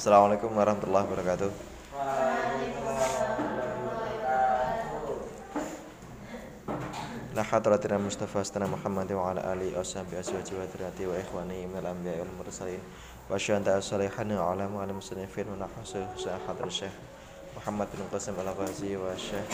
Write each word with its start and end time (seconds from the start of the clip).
Assalamualaikum 0.00 0.56
warahmatullahi 0.56 1.04
wabarakatuh. 1.12 1.52
La 7.36 7.44
hadratina 7.44 8.00
Mustafa 8.00 8.40
Astana 8.40 8.64
Muhammad 8.64 9.12
wa 9.12 9.28
ala 9.28 9.52
alihi 9.52 9.76
wa 9.76 9.84
sahbihi 9.84 10.24
aswaji 10.24 10.56
wa 10.56 10.64
tirati 10.72 11.04
wa 11.04 11.20
ikhwani 11.20 11.68
minal 11.68 11.92
anbiya 11.92 12.16
wal 12.16 12.32
mursalin. 12.32 12.80
Wa 13.28 13.36
syuhada 13.36 13.76
salihin 13.84 14.40
wa 14.40 14.56
ala 14.56 14.72
mu'alim 14.72 14.96
musnifin 14.96 15.44
wa 15.52 15.68
nahsu 15.68 16.00
sa 16.16 16.40
hadrat 16.48 16.72
Syekh 16.72 16.96
Muhammad 17.60 17.92
bin 17.92 18.00
Qasim 18.08 18.40
al-Ghazi 18.40 18.96
wa 18.96 19.12
Syekh 19.20 19.52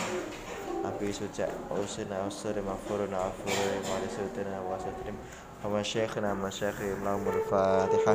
Abi 0.86 1.10
Suja 1.10 1.50
usina 1.74 2.22
usri 2.22 2.62
mafurun 2.62 3.10
afuri 3.10 3.82
wa 3.82 3.98
li 3.98 4.08
sultina 4.14 4.62
wa 4.62 4.78
sutrim 4.78 5.18
wa 5.66 5.74
masyayikhina 5.74 6.38
masyayikhim 6.38 7.02
lahumul 7.02 7.42
fatihah 7.50 8.14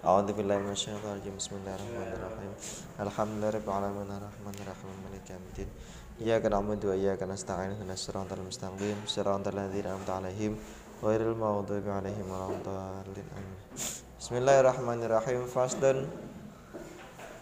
A'udzu 0.00 0.32
billahi 0.32 0.64
minasyaitonir 0.64 1.20
rajim. 1.20 1.36
Bismillahirrahmanirrahim. 1.36 2.52
Alhamdulillahi 3.04 3.52
rabbil 3.52 3.68
alamin 3.68 4.08
arrahmanir 4.08 4.64
rahim 4.64 4.96
maliki 5.04 5.28
yaumiddin. 5.36 5.68
Iyyaka 6.16 6.48
na'budu 6.48 6.88
wa 6.88 6.96
iyyaka 6.96 7.28
nasta'in 7.28 7.76
ihdinas 7.76 8.00
siratal 8.00 8.40
mustaqim. 8.40 8.96
Siratal 9.04 9.52
ladzina 9.52 9.92
an'amta 9.92 10.16
'alaihim 10.16 10.56
ghairil 11.04 11.36
maghdubi 11.36 11.84
'alaihim 11.84 12.32
waladdallin. 12.32 13.28
Amin. 13.36 13.56
Bismillahirrahmanirrahim. 14.16 15.44
Fasdun 15.44 16.08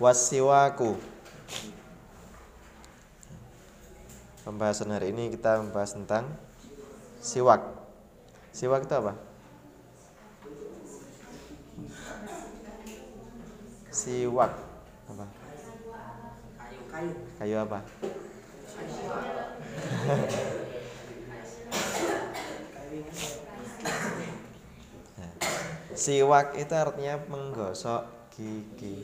wasiwaku. 0.03 0.99
Pembahasan 4.43 4.91
hari 4.91 5.15
ini 5.15 5.31
kita 5.31 5.63
membahas 5.63 5.95
tentang 5.95 6.27
siwak. 7.23 7.63
Siwak 8.51 8.83
itu 8.91 8.99
apa? 8.99 9.28
Siwak 13.89 14.53
apa? 15.09 15.25
kayu 17.39 17.57
apa? 17.63 17.79
Siwak 25.99 26.55
itu 26.55 26.75
artinya 26.79 27.19
menggosok 27.27 28.31
gigi. 28.31 29.03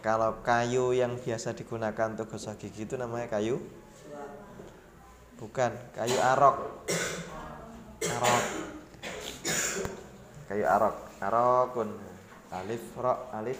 Kalau 0.00 0.40
kayu 0.46 0.96
yang 0.96 1.18
biasa 1.18 1.52
digunakan 1.52 2.16
untuk 2.16 2.32
gosok 2.32 2.56
gigi 2.56 2.88
itu 2.88 2.96
namanya 2.96 3.28
kayu 3.28 3.60
bukan 5.36 5.74
kayu 5.92 6.16
arok. 6.22 6.56
Arok. 8.04 8.44
Kayu 10.48 10.64
arok. 10.64 10.96
Arokun. 11.20 12.09
Alif 12.50 12.82
ro 12.98 13.30
alif 13.30 13.58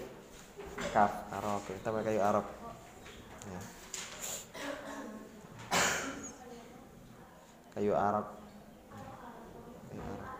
kaf 0.91 1.31
arok. 1.31 1.65
Itu 1.71 1.87
namanya 1.87 2.05
kayu 2.11 2.21
arok. 2.21 2.47
Ya. 3.47 3.61
Kayu 7.75 7.93
arok. 7.95 8.29
Kayu 9.91 10.03
arok. 10.03 10.31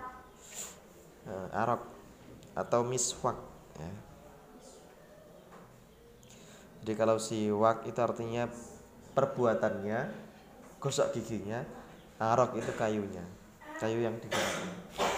Eh, 1.31 1.49
arok 1.55 1.83
atau 2.59 2.81
miswak 2.83 3.39
ya. 3.79 3.93
Jadi 6.81 6.93
kalau 6.97 7.21
siwak 7.21 7.85
itu 7.85 8.01
artinya 8.01 8.49
perbuatannya, 9.13 10.01
gosok 10.81 11.13
giginya, 11.13 11.61
arok 12.17 12.57
itu 12.57 12.73
kayunya, 12.73 13.21
kayu 13.77 14.01
yang 14.01 14.17
digunakan. 14.17 15.10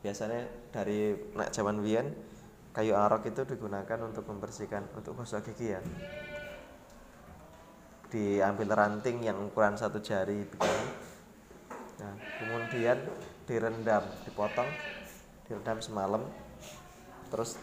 Biasanya 0.00 0.72
dari 0.72 1.12
nak 1.36 1.52
zaman 1.52 1.84
Wian, 1.84 2.08
kayu 2.72 2.96
arok 2.96 3.28
itu 3.28 3.44
digunakan 3.44 3.98
untuk 4.00 4.24
membersihkan, 4.24 4.88
untuk 4.96 5.16
gosok 5.16 5.52
gigi 5.52 5.76
ya. 5.76 5.80
Diambil 8.10 8.74
ranting 8.74 9.22
yang 9.22 9.38
ukuran 9.52 9.78
satu 9.78 10.02
jari 10.02 10.42
begini. 10.42 10.86
Nah, 12.00 12.16
kemudian 12.40 12.96
direndam, 13.44 14.02
dipotong, 14.24 14.66
direndam 15.46 15.78
semalam, 15.84 16.24
terus 17.30 17.60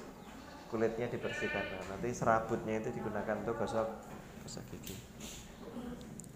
kulitnya 0.67 1.07
dibersihkan 1.07 1.63
nah, 1.63 1.95
nanti 1.95 2.11
serabutnya 2.11 2.83
itu 2.83 2.91
digunakan 2.91 3.35
untuk 3.39 3.55
gosok 3.59 3.87
gosok 4.43 4.63
gigi 4.75 4.95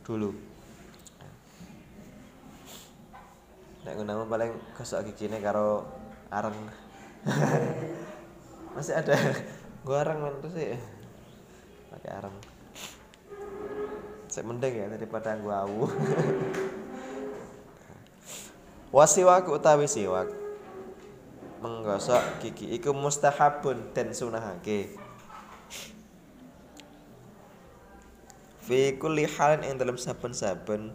dulu 0.07 0.31
Nek 3.81 3.97
gunamu 3.97 4.29
paling 4.29 4.53
gosok 4.77 5.09
gigi 5.09 5.25
ini 5.25 5.41
karo 5.41 5.81
areng 6.29 6.53
masih 8.77 8.97
ada. 8.97 9.17
Gua 9.81 10.05
areng 10.05 10.21
men 10.21 10.37
terus 10.37 10.53
sih 10.53 10.77
pakai 11.89 12.11
areng 12.23 12.35
saya 14.31 14.47
mending 14.47 14.79
ya 14.79 14.87
daripada 14.87 15.35
gua 15.35 15.67
awu 15.67 15.91
wasiwak 18.95 19.49
utawi 19.49 19.89
siwak. 19.89 20.29
Menggosok 21.61 22.41
gigi 22.41 22.73
iku 22.73 22.89
mustahabun 22.89 23.93
dan 23.93 24.13
sunahake. 24.13 24.97
Fi 28.65 28.97
kulli 28.97 29.25
halin 29.25 29.65
ing 29.65 29.77
dalam 29.77 29.97
saben-saben 29.97 30.93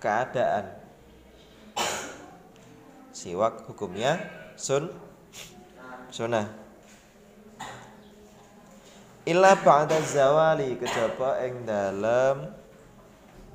keadaan 0.00 0.79
siwak 3.20 3.68
hukumnya 3.68 4.16
sun 4.56 4.88
sunah 6.08 6.48
illa 9.28 9.52
ba'da 9.60 10.00
zawali 10.00 10.80
kejaba 10.80 11.44
ing 11.44 11.68
dalem 11.68 12.48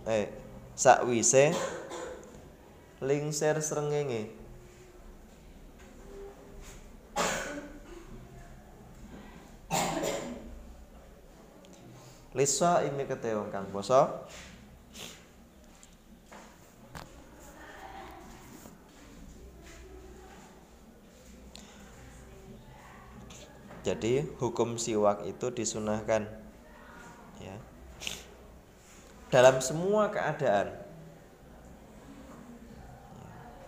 eh 0.05 0.29
sakwise 0.77 1.49
lingser 3.01 3.57
srengenge. 3.57 4.29
Lisa 12.35 12.83
ini 12.83 13.07
ketewong 13.07 13.47
kang 13.47 13.71
poso 13.71 14.27
Jadi 23.85 24.25
hukum 24.41 24.81
siwak 24.81 25.29
itu 25.29 25.53
disunahkan 25.53 26.25
ya. 27.37 27.55
Dalam 29.29 29.61
semua 29.61 30.09
keadaan 30.09 30.73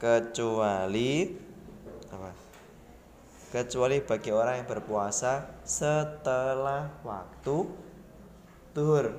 kecuali 0.02 1.38
apa? 2.10 2.34
Kecuali 3.54 4.02
bagi 4.02 4.34
orang 4.34 4.66
yang 4.66 4.70
berpuasa 4.70 5.62
setelah 5.62 6.90
waktu 7.06 7.70
duhur 8.74 9.10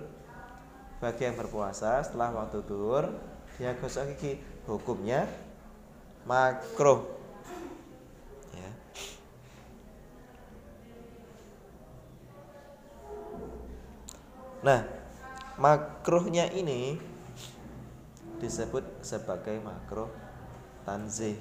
bagi 0.98 1.30
yang 1.30 1.38
berpuasa 1.38 2.02
setelah 2.02 2.34
waktu 2.34 2.58
duhur 2.66 3.10
dia 3.58 3.74
gosok 3.78 4.18
gigi 4.18 4.38
hukumnya 4.66 5.26
makruh 6.26 7.17
nah 14.62 14.84
makruhnya 15.58 16.50
ini 16.54 16.98
disebut 18.38 19.02
sebagai 19.02 19.58
makruh 19.62 20.10
tanzih 20.86 21.34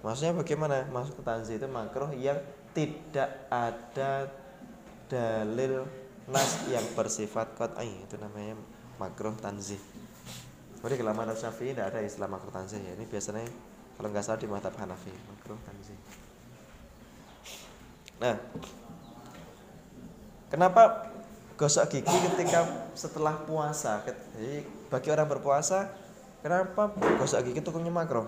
maksudnya 0.00 0.32
bagaimana 0.32 0.88
maksud 0.88 1.20
tanzih 1.20 1.60
itu 1.60 1.68
makruh 1.68 2.08
yang 2.16 2.40
tidak 2.72 3.50
ada 3.50 4.30
dalil 5.10 5.84
nas 6.30 6.70
yang 6.70 6.86
bersifat 6.94 7.58
qat'i 7.58 8.06
itu 8.06 8.14
namanya 8.14 8.54
makruh 9.02 9.34
tanzih. 9.34 9.82
Jadi 10.80 10.94
kalau 10.96 11.12
madhab 11.12 11.36
Syafi'i 11.36 11.74
tidak 11.74 11.92
ada 11.92 12.00
istilah 12.00 12.30
makruh 12.30 12.54
tanzih 12.54 12.78
ya. 12.80 12.94
Ini 12.94 13.04
biasanya 13.10 13.44
kalau 13.98 14.08
nggak 14.14 14.24
salah 14.24 14.40
di 14.40 14.48
madhab 14.48 14.72
Hanafi 14.78 15.10
makruh 15.10 15.58
tanzih. 15.66 15.98
Nah, 18.22 18.36
kenapa 20.48 21.09
gosok 21.60 21.92
gigi 21.92 22.16
ketika 22.32 22.88
setelah 22.96 23.36
puasa? 23.44 24.00
Jadi 24.08 24.64
bagi 24.88 25.12
orang 25.12 25.28
berpuasa, 25.28 25.92
kenapa 26.40 26.88
gosok 27.20 27.44
gigi 27.44 27.60
itu 27.60 27.68
hukumnya 27.68 27.92
makruh? 27.92 28.24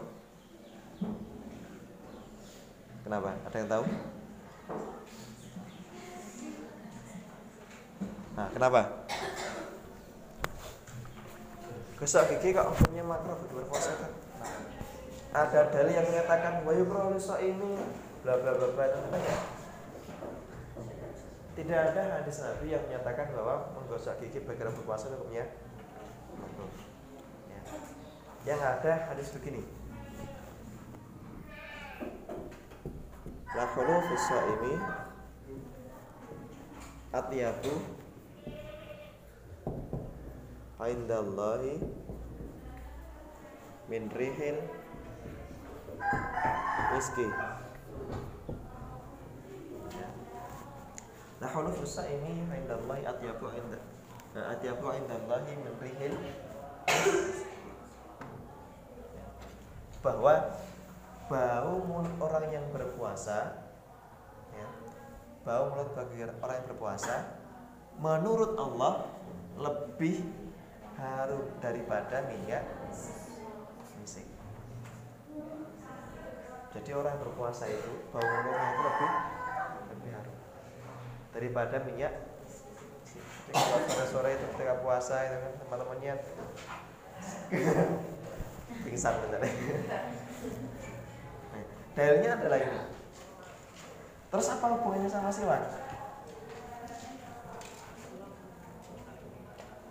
Kenapa? 3.09 3.33
Ada 3.49 3.57
yang 3.57 3.71
tahu? 3.73 3.85
Nah, 8.37 8.49
kenapa? 8.53 8.81
Gosok 11.97 12.37
gigi 12.37 12.53
kok 12.53 12.69
hukumnya 12.69 13.01
makruh 13.01 13.41
bagi 13.41 13.55
berpuasa 13.65 13.97
kan? 13.97 14.13
Ada 15.33 15.73
dalil 15.73 15.97
yang 15.97 16.05
menyatakan 16.05 16.69
wa 16.69 16.73
yukra 16.77 17.17
ini 17.41 17.81
bla 18.21 18.37
bla 18.37 18.53
bla 18.61 18.69
bla 18.77 18.85
tidak 21.53 21.81
ada 21.93 22.03
hadis 22.21 22.41
Nabi 22.41 22.73
yang 22.73 22.83
menyatakan 22.89 23.29
bahwa 23.37 23.77
menggosok 23.77 24.17
gigi 24.25 24.41
orang 24.41 24.73
berpuasa 24.73 25.13
hukumnya. 25.13 25.45
Ya. 27.49 27.61
Yang 28.49 28.61
ada 28.65 28.93
hadis 29.13 29.29
begini. 29.37 29.61
La 33.53 33.69
khulu 33.69 33.97
fi 34.01 34.15
shaimi 34.17 34.75
atyabu 37.13 37.75
indallahi 40.83 41.79
min 43.93 44.09
rihil 44.09 44.57
miski 46.97 47.29
Fi 51.43 51.83
shaimi 51.83 52.47
indallahi 52.47 53.03
atyabu 53.03 53.51
inda 53.51 53.79
atyabu 54.47 54.95
indallahi 54.95 55.59
min 55.59 55.75
rihil 55.83 56.15
bahwa 60.07 60.35
bau 61.27 61.75
mulut 61.83 62.15
orang 62.23 62.47
yang 62.47 62.67
berpuasa 62.71 63.59
ya, 64.55 64.67
bau 65.43 65.75
mulut 65.75 65.91
bagi 65.99 66.23
orang 66.23 66.57
yang 66.63 66.69
berpuasa 66.71 67.15
menurut 67.99 68.55
Allah 68.55 69.11
lebih 69.59 70.23
harum 70.95 71.43
daripada 71.59 72.23
minyak 72.31 72.63
misik. 73.99 74.27
Jadi 76.71 76.91
orang 76.95 77.19
yang 77.19 77.23
berpuasa 77.27 77.67
itu 77.67 77.93
bau 78.15 78.23
mulutnya 78.23 78.67
itu 78.71 78.83
lebih 78.87 79.11
daripada 81.33 81.81
minyak 81.89 82.13
sore-sore 83.53 84.37
itu 84.37 84.45
ketika 84.57 84.81
puasa 84.81 85.17
itu 85.29 85.37
kan 85.37 85.53
teman-temannya 85.65 86.15
pingsan. 88.85 89.15
Nah, 89.29 89.53
dalilnya 91.93 92.31
adalah 92.41 92.59
ini. 92.61 92.81
Terus 94.33 94.49
apa 94.49 94.67
hubungannya 94.77 95.13
sama 95.13 95.29
siwak? 95.29 95.61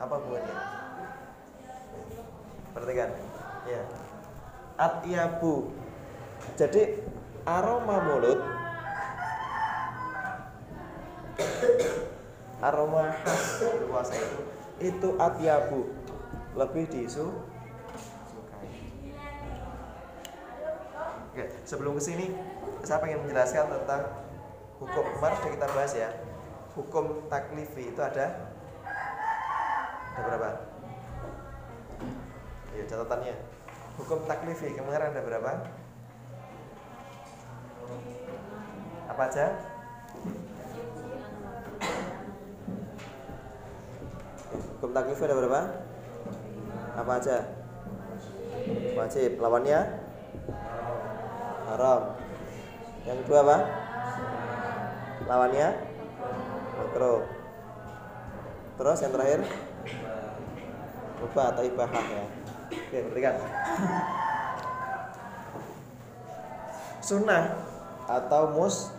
Apa 0.01 0.13
hubungannya? 0.17 0.55
Perhatikan. 2.73 3.09
Ya. 3.69 3.81
Atyabu. 4.81 5.69
Jadi 6.57 7.05
aroma 7.45 8.01
mulut 8.01 8.41
aroma 12.61 13.09
khas 13.25 13.65
puasa 13.89 14.13
itu 14.13 14.37
itu 14.81 15.09
atyabu 15.21 15.93
lebih 16.57 16.89
disu. 16.89 17.31
Oke, 21.31 21.47
sebelum 21.63 21.95
ke 21.95 22.03
sini 22.03 22.25
saya 22.83 22.99
pengen 22.99 23.23
menjelaskan 23.23 23.71
tentang 23.71 24.03
hukum 24.83 25.05
kemarin 25.15 25.37
sudah 25.39 25.51
kita 25.55 25.67
bahas 25.71 25.93
ya. 25.95 26.09
Hukum 26.75 27.05
taklifi 27.31 27.93
itu 27.95 28.01
ada 28.03 28.51
ada 30.11 30.21
berapa? 30.27 30.49
Ya 32.75 32.83
catatannya. 32.83 33.35
Hukum 33.95 34.19
taklifi 34.27 34.75
kemarin 34.75 35.15
ada 35.15 35.21
berapa? 35.23 35.51
Apa 39.07 39.23
aja? 39.31 39.70
Hukum 44.81 44.97
taklif 44.97 45.21
ada 45.21 45.37
berapa? 45.37 45.61
Apa 46.97 47.21
aja? 47.21 47.53
Wajib. 48.97 49.37
Lawannya? 49.37 49.77
Haram. 51.69 52.17
Yang 53.05 53.17
kedua 53.21 53.45
apa? 53.45 53.57
Lawannya? 55.29 55.67
Makro. 56.81 57.29
Terus 58.81 59.01
yang 59.05 59.13
terakhir? 59.13 59.45
Mubah 61.21 61.45
atau 61.53 61.61
ibahah 61.61 62.05
ya. 62.09 62.25
Oke, 62.73 62.97
perhatikan. 63.05 63.37
Sunnah 67.05 67.53
atau 68.09 68.49
mus 68.57 68.89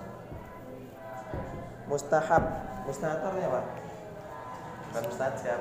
mustahab. 1.91 2.71
Mustahab 2.87 3.19
artinya 3.19 3.51
apa? 3.51 3.82
Bukan 4.93 5.09
mustajab 5.09 5.61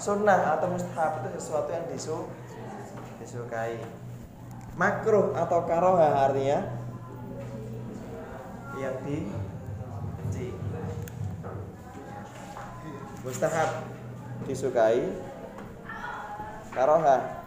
sunnah 0.00 0.56
atau 0.56 0.72
mustahab 0.72 1.20
itu 1.20 1.36
sesuatu 1.36 1.68
yang 1.68 1.84
disu 1.92 2.24
disukai. 3.20 3.76
Makruh 4.80 5.36
atau 5.36 5.68
karoha 5.68 6.24
artinya? 6.24 6.64
Yang 8.80 8.96
dibenci 9.04 10.56
mustahab 13.20 13.84
disukai. 14.48 15.12
Karoha 16.72 17.44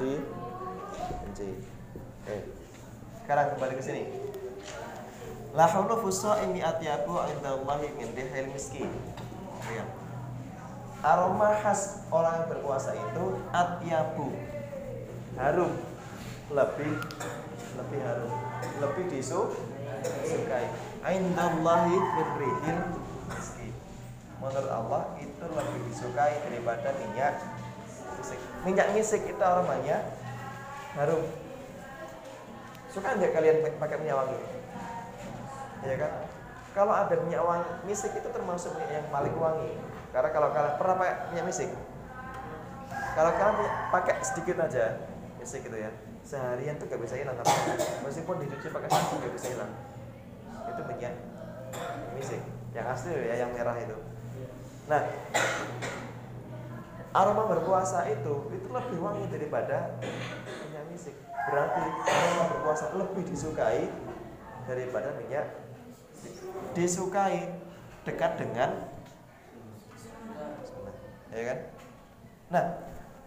dibenci 0.00 1.60
oke 2.24 2.36
sekarang 3.20 3.46
kembali 3.52 3.74
ke 3.76 3.84
sini 3.84 4.02
La 5.56 5.64
haulu 5.64 6.04
fusaimi 6.04 6.60
atyabu 6.60 7.16
indallahi 7.32 7.88
min 7.96 8.12
rihil 8.12 8.52
miskin. 8.52 8.92
Ya. 9.72 9.88
Aroma 11.00 11.56
khas 11.64 12.04
orang 12.12 12.44
yang 12.44 12.48
berpuasa 12.52 12.92
itu 12.92 13.40
atyabu. 13.56 14.36
Harum. 15.40 15.72
Lebih 16.52 16.92
lebih 17.80 18.00
harum. 18.04 18.32
Lebih 18.84 19.04
disukai. 19.08 20.68
Indallahi 21.08 21.96
min 21.96 22.28
rihil 22.36 22.80
miskin. 23.32 23.72
Menurut 24.36 24.68
Allah 24.68 25.16
itu 25.24 25.40
lebih 25.40 25.80
disukai 25.88 26.36
daripada 26.52 26.92
minyak 27.00 27.40
misik. 28.20 28.40
Minyak 28.68 28.92
misik 28.92 29.24
itu 29.24 29.40
aromanya 29.40 30.04
harum. 31.00 31.24
Suka 32.92 33.16
nggak 33.16 33.32
kalian 33.32 33.64
pakai 33.80 33.96
minyak 34.04 34.20
wangi? 34.20 34.55
Ya 35.86 35.96
kan? 36.02 36.12
Kalau 36.76 36.92
ada 36.92 37.14
minyak 37.24 37.40
wangi 37.40 37.72
misik 37.88 38.12
itu 38.12 38.28
termasuk 38.28 38.76
minyak 38.76 39.00
yang 39.00 39.08
paling 39.08 39.32
wangi. 39.40 39.72
Karena 40.12 40.28
kalau 40.28 40.48
kalian 40.52 40.76
pernah 40.76 40.94
pakai 41.00 41.16
minyak 41.32 41.46
misik? 41.48 41.70
Kalau 43.16 43.32
kalian 43.32 43.56
pakai 43.88 44.14
sedikit 44.20 44.56
aja 44.60 45.00
misik 45.40 45.64
gitu 45.64 45.78
ya. 45.80 45.88
Seharian 46.26 46.76
tuh 46.76 46.90
gak 46.90 46.98
bisa 46.98 47.14
hilang 47.14 47.38
meskipun 48.02 48.42
dicuci 48.42 48.68
pakai 48.68 48.90
sabun 48.92 49.24
gak 49.24 49.34
bisa 49.38 49.46
hilang. 49.56 49.72
Itu 50.68 50.82
minyak 50.84 51.14
misik. 52.12 52.42
Yang 52.76 52.86
asli 52.92 53.14
ya 53.24 53.34
yang 53.46 53.56
merah 53.56 53.76
itu. 53.80 53.96
Nah 54.90 55.00
aroma 57.16 57.48
berpuasa 57.48 58.04
itu 58.12 58.52
itu 58.52 58.68
lebih 58.68 58.98
wangi 59.00 59.24
daripada 59.32 59.96
minyak 60.68 60.84
misik. 60.92 61.16
Berarti 61.48 61.82
aroma 62.04 62.44
berpuasa 62.52 62.92
lebih 62.92 63.24
disukai 63.32 63.88
daripada 64.68 65.16
minyak 65.16 65.65
disukai 66.76 67.50
dekat 68.06 68.38
dengan 68.38 68.70
ya 71.32 71.42
kan? 71.52 71.58
Nah 72.52 72.64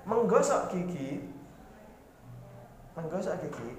menggosok 0.08 0.72
gigi 0.74 1.27
menggosok 2.96 3.36
gigi 3.44 3.70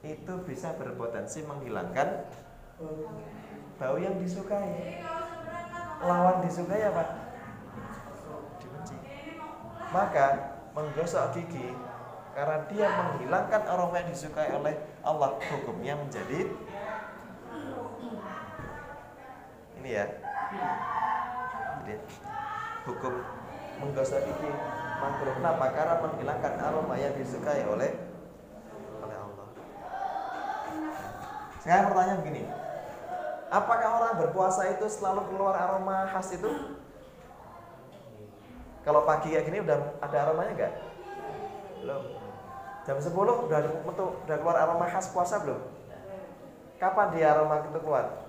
itu 0.00 0.32
bisa 0.48 0.72
berpotensi 0.80 1.44
menghilangkan 1.44 2.24
bau 3.76 3.96
yang 4.00 4.16
disukai. 4.16 5.04
Lawan 6.00 6.40
disukai 6.40 6.88
apa? 6.88 7.04
Dibenci. 8.56 8.96
Maka 9.92 10.26
menggosok 10.72 11.36
gigi 11.36 11.76
karena 12.32 12.64
dia 12.70 12.86
menghilangkan 12.88 13.62
aroma 13.68 14.00
yang 14.00 14.10
disukai 14.14 14.54
oleh 14.54 14.78
Allah 15.04 15.36
hukumnya 15.50 15.98
menjadi 15.98 16.46
ini 16.46 16.70
ya 19.90 20.06
jadi 21.82 21.94
hukum 22.86 23.14
menggosok 23.80 24.20
gigi 24.28 24.50
makruh. 25.00 25.34
Kenapa? 25.40 25.64
Karena 25.72 25.94
menghilangkan 26.04 26.54
aroma 26.60 26.94
yang 27.00 27.16
disukai 27.16 27.64
oleh 27.64 27.90
oleh 29.00 29.16
Allah. 29.16 29.48
Sekarang 31.64 31.84
pertanyaan 31.92 32.20
begini. 32.20 32.42
Apakah 33.50 33.90
orang 33.98 34.14
berpuasa 34.22 34.62
itu 34.70 34.86
selalu 34.86 35.26
keluar 35.32 35.56
aroma 35.56 36.06
khas 36.12 36.36
itu? 36.36 36.76
Kalau 38.80 39.04
pagi 39.04 39.34
kayak 39.34 39.44
gini 39.44 39.58
udah 39.64 39.98
ada 40.00 40.16
aromanya 40.28 40.52
enggak 40.56 40.72
belum. 41.80 42.04
Jam 42.84 42.96
10 42.96 43.12
udah 43.12 43.60
udah 44.24 44.36
keluar 44.40 44.56
aroma 44.56 44.86
khas 44.88 45.10
puasa 45.12 45.40
belum? 45.42 45.60
Kapan 46.80 47.12
dia 47.12 47.36
aroma 47.36 47.60
itu 47.60 47.80
keluar 47.80 48.19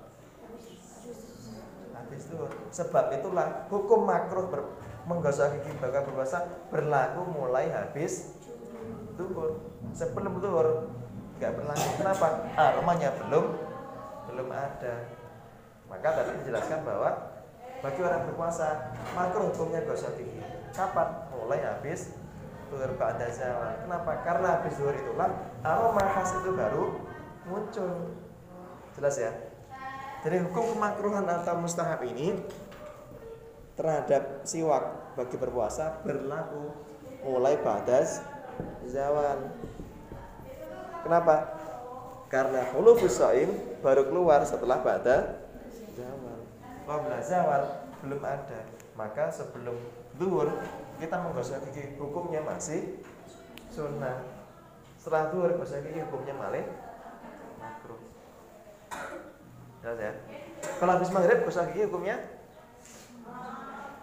habis 2.12 2.28
itu 2.28 2.36
sebab 2.76 3.08
itulah 3.16 3.72
hukum 3.72 4.04
makruh 4.04 4.52
ber, 4.52 4.76
menggosok 5.08 5.64
gigi 5.64 5.80
bakal 5.80 6.04
berpuasa 6.12 6.44
berlaku 6.68 7.24
mulai 7.24 7.72
habis 7.72 8.36
tuhur 9.16 9.64
sebelum 9.96 10.44
tuhur 10.44 10.92
nggak 11.40 11.56
berlaku. 11.56 11.88
Kenapa? 11.96 12.28
Aromanya 12.60 13.16
belum 13.16 13.46
belum 14.28 14.48
ada. 14.52 15.08
Maka 15.88 16.08
tadi 16.20 16.32
dijelaskan 16.44 16.84
bahwa 16.84 17.32
bagi 17.80 18.04
orang 18.04 18.28
berpuasa 18.28 18.92
makruh 19.16 19.48
hukumnya 19.56 19.88
gosok 19.88 20.20
gigi. 20.20 20.44
Kapan? 20.76 21.32
Mulai 21.32 21.64
habis 21.64 22.12
tuhur 22.68 22.92
pada 23.00 23.32
zawal 23.32 23.88
kenapa? 23.88 24.20
Karena 24.28 24.60
habis 24.60 24.76
tuhur 24.76 25.00
itulah 25.00 25.32
aroma 25.64 26.04
khas 26.12 26.36
itu 26.44 26.52
baru 26.60 27.08
muncul. 27.48 28.20
Jelas 29.00 29.16
ya 29.16 29.32
jadi 30.22 30.38
hukum 30.46 30.78
kemakruhan 30.78 31.26
atau 31.26 31.58
mustahab 31.58 32.06
ini 32.06 32.38
terhadap 33.74 34.46
siwak 34.46 35.18
bagi 35.18 35.34
berpuasa 35.42 36.06
berlaku 36.06 36.78
mulai 37.26 37.58
badas 37.58 38.22
zawal. 38.86 39.50
Kenapa? 41.02 41.58
Karena 42.30 42.70
hulufus 42.70 43.18
shaim 43.18 43.50
baru 43.82 44.06
keluar 44.08 44.46
setelah 44.46 44.86
pada 44.86 45.42
zawal. 45.98 46.40
Qabla 46.86 47.18
zawal 47.26 47.64
belum 48.06 48.22
ada. 48.22 48.62
Maka 48.94 49.34
sebelum 49.34 49.78
zuhur 50.22 50.54
kita 51.02 51.18
menggosok 51.18 51.66
gigi 51.74 51.98
hukumnya 51.98 52.46
masih 52.46 53.02
sunnah. 53.74 54.22
Setelah 55.02 55.34
zuhur 55.34 55.50
gosok 55.58 55.82
gigi 55.90 56.06
hukumnya 56.06 56.38
malah 56.38 56.66
makruh. 57.58 58.02
Jelas 59.82 59.98
ya? 59.98 60.14
Kalau 60.78 60.92
habis 60.94 61.10
maghrib 61.10 61.42
gosok 61.42 61.74
gigi 61.74 61.90
hukumnya 61.90 62.22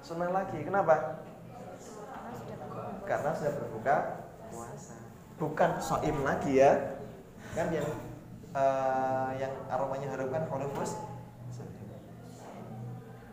sunnah 0.02 0.30
lagi. 0.32 0.58
Kenapa? 0.66 1.23
Karena 3.06 3.30
sudah 3.37 3.52
berbuka 3.62 3.97
puasa. 4.50 4.97
Bukan 5.38 5.70
soim 5.78 6.16
lagi 6.26 6.58
ya. 6.58 6.99
Kan 7.54 7.70
yang 7.70 7.87
uh, 8.58 9.30
yang 9.38 9.54
aromanya 9.70 10.18
harum 10.18 10.35
kan 10.35 10.50
holofus. 10.50 10.99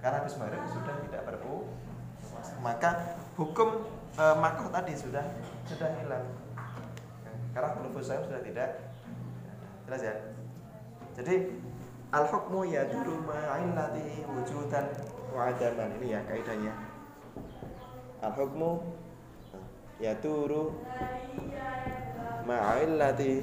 Karena 0.06 0.22
habis 0.22 0.38
maghrib 0.38 0.62
sudah 0.70 0.96
tidak 1.10 1.22
berpuasa. 1.25 2.54
Maka 2.62 2.90
hukum 3.42 3.90
uh, 4.22 4.36
makruh 4.38 4.70
tadi 4.70 4.94
sudah 4.94 5.25
sudah 5.66 5.90
hilang. 5.98 6.30
Karena 7.58 7.74
holofus 7.74 8.14
saya 8.14 8.22
sudah 8.22 8.44
tidak 8.46 8.86
jelas 9.90 10.02
ya. 10.06 10.16
Jadi 11.16 11.36
al 12.14 12.26
hukmu 12.30 12.70
yaduru 12.70 13.22
ma'illati 13.26 14.26
wujudan 14.30 14.86
wa 15.34 15.50
adaman 15.50 15.90
ini 16.02 16.14
ya 16.14 16.22
kaidahnya. 16.30 16.74
Al 18.22 18.34
hukmu 18.38 18.84
yaduru 19.98 20.76
ma'illati 22.46 23.42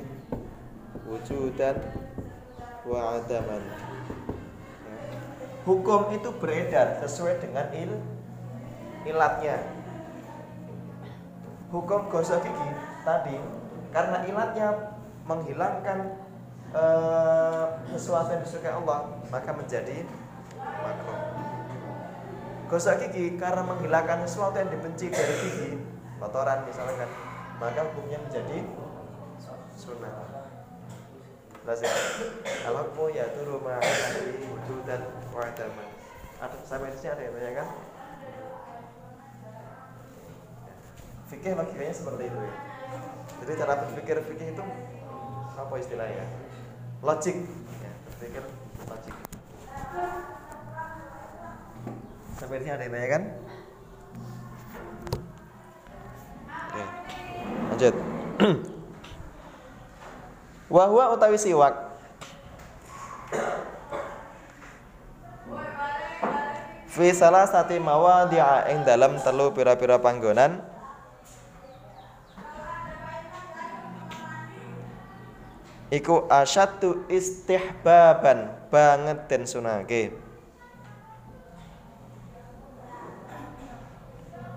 wujudan 1.09 1.77
wa 2.87 3.19
adaman. 3.19 3.63
Ya. 3.63 3.79
Hukum 5.67 6.15
itu 6.15 6.31
beredar 6.39 7.03
sesuai 7.03 7.43
dengan 7.43 7.67
il 7.75 7.93
ilatnya. 9.07 9.59
Hukum 11.75 12.07
gosok 12.13 12.45
gigi 12.45 12.71
tadi 13.03 13.37
karena 13.91 14.23
ilatnya 14.29 14.69
menghilangkan 15.25 16.22
uh, 16.73 17.67
sesuatu 17.93 18.33
yang 18.33 18.43
disukai 18.45 18.73
Allah 18.73 19.09
maka 19.29 19.51
menjadi 19.53 20.05
makruh. 20.57 21.21
Gosok 22.73 23.05
gigi 23.05 23.37
karena 23.37 23.61
menghilangkan 23.69 24.25
sesuatu 24.25 24.57
yang 24.57 24.73
dibenci 24.73 25.13
dari 25.13 25.35
gigi, 25.45 25.71
kotoran 26.17 26.65
misalkan, 26.65 27.05
maka 27.61 27.85
hukumnya 27.85 28.17
menjadi 28.25 28.65
sunnah. 29.77 30.49
Jelas 31.63 31.79
ya? 31.85 31.93
Al-hukmu 32.67 33.13
ya 33.15 33.29
turu 33.37 33.61
ma'ali 33.61 34.41
wujudan 34.51 35.05
wa 35.31 35.47
adaman. 35.47 35.89
Ada 36.43 36.57
sampai 36.67 36.91
di 36.91 36.99
sini 36.99 37.13
ada 37.15 37.23
yang 37.23 37.35
tanya 37.39 37.53
kan? 37.61 37.69
Fikih 41.31 41.53
logikanya 41.55 41.95
seperti 41.95 42.23
itu 42.33 42.39
ya. 42.41 42.55
Jadi 43.45 43.53
cara 43.63 43.73
berpikir 43.85 44.17
fikih 44.27 44.49
itu 44.59 44.65
apa 45.55 45.75
istilahnya? 45.79 46.27
Logik. 47.03 47.35
Ya, 47.83 47.93
berpikir 48.07 48.43
logik. 48.87 49.15
Sampai 52.39 52.63
sini 52.63 52.71
ada 52.71 52.87
yang 52.87 52.95
tanya 52.95 53.09
kan? 53.11 53.23
Oke. 56.47 56.85
Lanjut. 57.75 57.95
Wahwa 60.73 61.13
utawi 61.13 61.37
siwak 61.37 61.93
Fi 66.93 67.09
salah 67.13 67.49
sati 67.49 67.77
mawadhi'a 67.81 68.69
ing 68.73 68.85
dalam 68.85 69.17
telu 69.21 69.51
pira-pira 69.53 69.97
panggonan 69.99 70.61
Iku 75.93 76.25
asyatu 76.33 77.05
istihbaban 77.13 78.49
banget 78.73 79.29
den 79.29 79.45
sunake. 79.45 80.17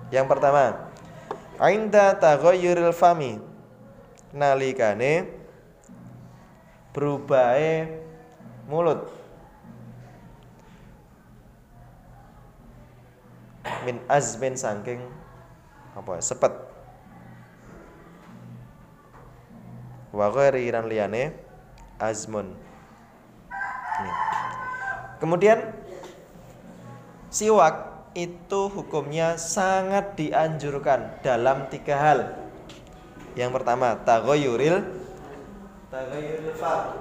Yang 0.08 0.26
pertama, 0.32 0.86
Ainda 1.56 2.12
taghayyuril 2.12 2.92
fami 2.92 3.40
nalikane 4.36 5.32
berubahe 6.92 7.88
mulut 8.68 9.08
min 13.88 13.96
azmin 14.04 14.52
saking 14.52 15.00
apa 15.96 16.20
sepet 16.20 16.52
wa 20.16 20.32
ghairi 20.32 20.72
lan 20.72 20.88
liyane 20.88 21.36
azmun. 22.00 22.56
Kemudian 25.20 25.76
siwak 27.28 28.08
itu 28.16 28.72
hukumnya 28.72 29.36
sangat 29.36 30.16
dianjurkan 30.16 31.20
dalam 31.20 31.68
tiga 31.68 31.96
hal. 32.00 32.20
Yang 33.36 33.60
pertama 33.60 34.00
taghayyuril 34.00 34.80
fa 36.56 36.96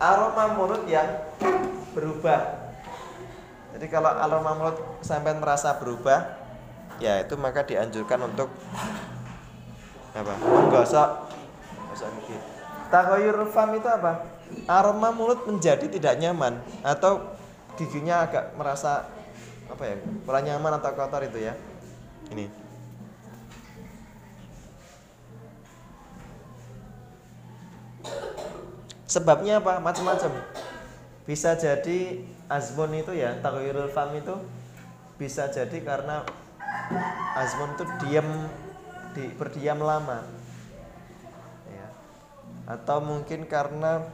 aroma 0.00 0.56
mulut 0.56 0.88
yang 0.88 1.06
berubah. 1.92 2.72
Jadi 3.76 3.86
kalau 3.86 4.10
aroma 4.10 4.56
mulut 4.56 4.76
sampai 5.04 5.36
merasa 5.36 5.76
berubah 5.76 6.40
ya 6.98 7.20
itu 7.20 7.36
maka 7.36 7.62
dianjurkan 7.68 8.32
untuk 8.32 8.48
apa? 10.16 10.34
Menggosok. 10.40 11.10
Gosok 11.92 12.08
gigi 12.24 12.60
takoyur 12.90 13.46
fam 13.48 13.70
itu 13.78 13.86
apa? 13.86 14.26
Aroma 14.66 15.14
mulut 15.14 15.46
menjadi 15.46 15.86
tidak 15.86 16.18
nyaman 16.18 16.58
atau 16.82 17.38
giginya 17.78 18.26
agak 18.26 18.50
merasa 18.58 19.06
apa 19.70 19.82
ya 19.86 19.94
kurang 20.26 20.44
nyaman 20.44 20.82
atau 20.82 20.90
kotor 20.98 21.22
itu 21.22 21.38
ya. 21.38 21.54
Ini 22.34 22.50
sebabnya 29.10 29.58
apa 29.58 29.82
macam-macam 29.82 30.30
bisa 31.26 31.58
jadi 31.58 32.22
azmun 32.46 33.02
itu 33.02 33.10
ya 33.10 33.34
takoyurul 33.42 33.90
fam 33.90 34.14
itu 34.14 34.38
bisa 35.18 35.50
jadi 35.50 35.82
karena 35.82 36.22
azmun 37.34 37.74
itu 37.74 37.84
diam 38.06 38.46
di 39.10 39.26
berdiam 39.34 39.82
lama 39.82 40.22
ya. 41.66 41.86
atau 42.70 43.02
mungkin 43.02 43.50
karena 43.50 44.06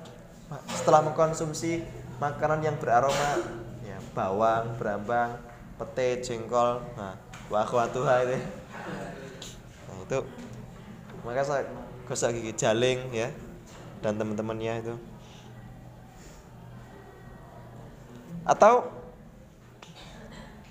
setelah 0.73 1.05
mengkonsumsi 1.05 1.85
makanan 2.17 2.65
yang 2.65 2.81
beraroma 2.81 3.45
ya, 3.85 4.01
bawang, 4.17 4.81
berambang, 4.81 5.37
pete, 5.77 6.25
jengkol, 6.25 6.81
nah, 6.97 7.21
wakwatuha 7.53 8.25
itu. 8.25 8.39
itu 10.09 10.19
maka 11.21 11.43
saya 11.45 11.69
gosok 12.09 12.33
gigi 12.39 12.55
jaling 12.57 13.13
ya 13.13 13.29
dan 14.07 14.15
teman-temannya 14.15 14.87
itu 14.87 14.95
atau 18.47 18.87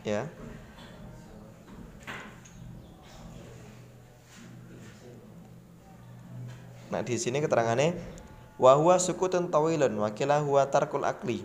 ya 0.08 0.24
Nah 6.86 7.04
di 7.04 7.20
sini 7.20 7.44
keterangannya 7.44 7.98
wahwa 8.56 8.96
sukutun 8.96 9.52
tawilun 9.52 9.92
wakilah 10.00 10.40
huwa 10.40 10.64
tarkul 10.64 11.04
akli. 11.04 11.44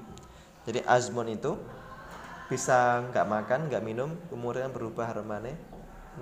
Jadi 0.62 0.86
azmun 0.86 1.34
itu 1.34 1.58
bisa 2.46 3.02
nggak 3.10 3.26
makan, 3.26 3.66
nggak 3.66 3.82
minum, 3.82 4.14
kemudian 4.30 4.70
berubah 4.70 5.10
remane, 5.10 5.58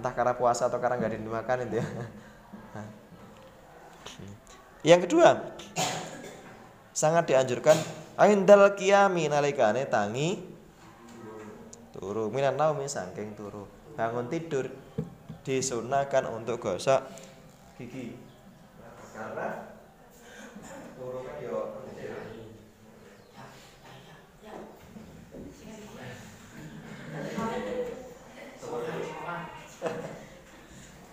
entah 0.00 0.16
karena 0.16 0.32
puasa 0.32 0.72
atau 0.72 0.80
karena 0.80 0.96
nggak 0.96 1.20
dimakan 1.20 1.68
itu 1.68 1.82
ya. 1.82 1.84
Yang 4.87 5.11
kedua, 5.11 5.35
sangat 6.94 7.26
dianjurkan 7.26 7.75
aindal 8.14 8.78
qiyami 8.78 9.26
nalikane 9.26 9.90
tangi 9.90 10.38
turu. 11.90 12.30
Minan 12.30 12.54
naumi 12.54 12.87
saking 12.87 13.35
turu. 13.35 13.66
Bangun 13.99 14.30
tidur 14.30 14.70
disunahkan 15.42 16.30
untuk 16.30 16.62
gosok 16.62 17.02
gigi. 17.75 18.14
Karena 19.11 19.75
turu 20.94 21.26
yo 21.42 21.75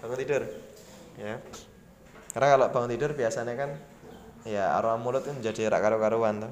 bangun 0.06 0.18
tidur 0.22 0.44
ya 1.18 1.42
karena 2.36 2.52
kalau 2.52 2.68
bangun 2.68 2.92
tidur 2.92 3.16
biasanya 3.16 3.56
kan 3.56 3.72
ya 4.44 4.76
aroma 4.76 5.00
mulut 5.00 5.24
kan 5.24 5.40
menjadi 5.40 5.72
rak 5.72 5.80
karu-karuan 5.80 6.44
tuh. 6.44 6.52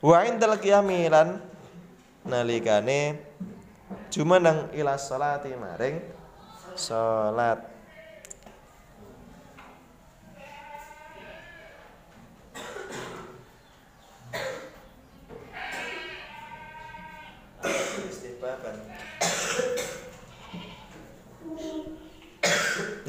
Wa 0.00 0.24
indal 0.24 0.56
qiyamilan 0.56 1.36
nalikane 2.24 3.20
jumeneng 4.08 4.72
ila 4.72 4.96
sholati 4.96 5.52
maring 5.52 6.00
salat. 6.72 7.68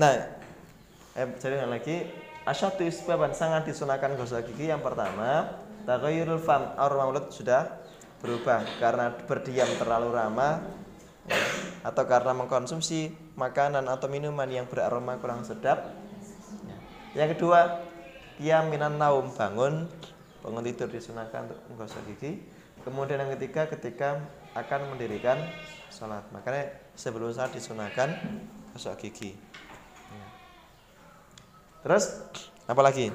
Nah, 0.01 0.30
eh, 1.17 1.27
jadi 1.39 1.65
lagi 1.65 2.07
asyatu 2.45 2.85
isbaban 2.85 3.31
sangat 3.35 3.69
disunahkan 3.69 4.17
gosok 4.17 4.51
gigi 4.51 4.69
yang 4.69 4.81
pertama 4.81 5.61
tagayurul 5.85 6.41
fam 6.41 6.73
aroma 6.77 7.09
mulut 7.09 7.29
sudah 7.33 7.81
berubah 8.21 8.61
karena 8.77 9.13
berdiam 9.25 9.69
terlalu 9.81 10.13
lama 10.13 10.61
ya, 11.25 11.41
atau 11.81 12.03
karena 12.05 12.37
mengkonsumsi 12.37 13.13
makanan 13.33 13.89
atau 13.89 14.05
minuman 14.05 14.45
yang 14.45 14.69
beraroma 14.69 15.17
kurang 15.17 15.41
sedap 15.41 15.89
ya. 16.69 16.77
yang 17.25 17.29
kedua 17.33 17.91
kiam 18.41 18.73
minan 18.73 18.97
naum 18.97 19.29
bangun. 19.29 19.85
Bangun 20.41 20.65
tidur 20.65 20.89
disunahkan 20.89 21.45
untuk 21.45 21.61
menggosok 21.69 22.01
gigi. 22.09 22.41
Kemudian 22.81 23.21
yang 23.21 23.29
ketiga 23.37 23.69
ketika 23.69 24.17
akan 24.57 24.97
mendirikan 24.97 25.37
sholat. 25.93 26.25
Makanya 26.33 26.73
sebelum 26.97 27.29
saat 27.29 27.53
disunahkan 27.53 28.09
gosok 28.73 28.97
gigi. 29.05 29.37
Terus? 31.81 32.21
Apa 32.69 32.81
lagi? 32.81 33.09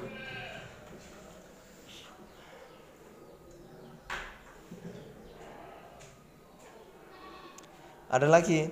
Ada 8.07 8.27
lagi? 8.27 8.71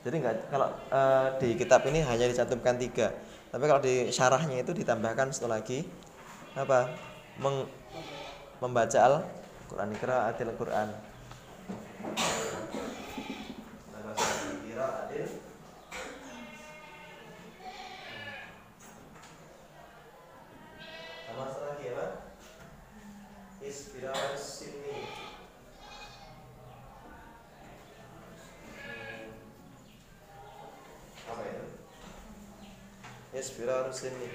Jadi 0.00 0.16
enggak 0.16 0.48
kalau 0.48 0.68
uh, 0.92 1.36
di 1.36 1.56
kitab 1.56 1.84
ini 1.88 2.00
hanya 2.04 2.28
dicantumkan 2.28 2.76
tiga. 2.80 3.12
Tapi 3.52 3.64
kalau 3.68 3.80
di 3.84 4.08
syarahnya 4.08 4.64
itu 4.64 4.72
ditambahkan 4.72 5.32
satu 5.32 5.48
lagi. 5.48 5.84
Apa? 6.56 6.92
Meng, 7.40 7.68
membaca 8.60 8.98
al 9.00 9.14
Quran 9.70 9.96
adil 9.96 10.50
Quran 10.60 10.88
sama 21.30 21.44
lagi 21.46 21.86
apa 21.94 22.06
Isbirawas 23.62 24.42
sini 24.42 25.06
apa 31.30 31.42
itu 31.46 31.66
Isbirawas 33.38 33.89
sini. 34.00 34.28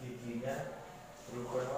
Giginya 0.00 0.56
berubah 1.28 1.77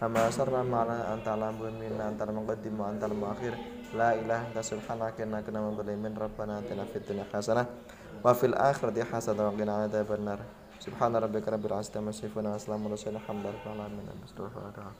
Amma 0.00 0.32
sarra 0.32 0.64
ma'ala 0.64 1.12
anta 1.12 1.36
alamun 1.36 1.76
minna 1.76 2.08
anta 2.08 2.24
al-muqaddim 2.24 2.72
La 3.92 4.16
ilah 4.16 4.48
anta 4.48 4.64
subhanaka 4.64 5.20
inna 5.22 5.42
kunna 5.42 5.60
mudhalimin 5.60 6.16
Rabbana 6.16 6.62
atina 6.64 6.86
fid 6.88 7.04
dunya 7.04 7.26
hasanah 7.28 7.66
wa 8.24 8.32
fil 8.32 8.56
akhirati 8.56 9.04
hasanah 9.04 9.52
wa 9.52 9.58
qina 9.58 9.84
adzaban 9.84 10.24
nar 10.24 10.40
Subhana 10.80 11.20
rabbika 11.20 11.52
rabbil 11.52 11.76
izzati 11.76 11.98
amma 11.98 12.12
yasifun 12.16 12.44
wa 12.48 12.56
salamun 12.56 12.86
ala 12.88 12.96
mursalin 12.96 13.20
alhamdulillahi 13.20 13.76
alamin 13.76 14.08
astaghfirullah 14.24 14.96